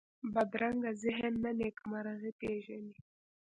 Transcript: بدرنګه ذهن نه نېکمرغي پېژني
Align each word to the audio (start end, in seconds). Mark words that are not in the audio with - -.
بدرنګه 0.33 0.91
ذهن 1.03 1.33
نه 1.43 1.51
نېکمرغي 1.59 2.31
پېژني 2.39 2.95